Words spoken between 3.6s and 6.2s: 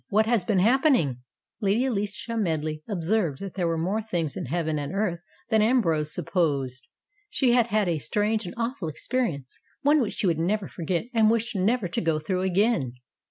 were more things in heaven and earth than Ambrose